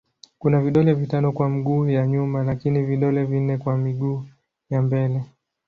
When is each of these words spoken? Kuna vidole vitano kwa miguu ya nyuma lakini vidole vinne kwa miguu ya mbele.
Kuna 0.39 0.61
vidole 0.61 0.93
vitano 0.93 1.31
kwa 1.31 1.49
miguu 1.49 1.89
ya 1.89 2.07
nyuma 2.07 2.43
lakini 2.43 2.83
vidole 2.85 3.23
vinne 3.23 3.57
kwa 3.57 3.77
miguu 3.77 4.25
ya 4.69 4.81
mbele. 4.81 5.25